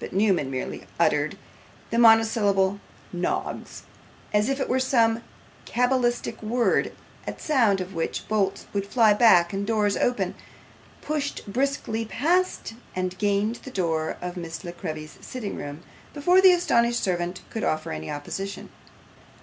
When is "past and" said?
12.04-13.16